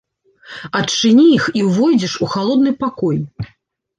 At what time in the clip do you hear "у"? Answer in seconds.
2.27-2.31